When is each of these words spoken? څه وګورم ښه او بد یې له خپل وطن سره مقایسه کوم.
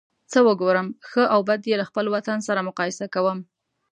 څه 0.31 0.39
وګورم 0.47 0.87
ښه 1.09 1.23
او 1.33 1.39
بد 1.49 1.61
یې 1.69 1.75
له 1.81 1.85
خپل 1.89 2.05
وطن 2.15 2.37
سره 2.47 2.65
مقایسه 2.69 3.05
کوم. 3.13 3.39